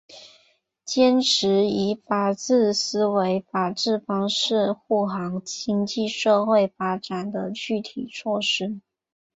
[0.83, 8.81] 坚持以法治思维法治方式护航经济社会发展的具体措施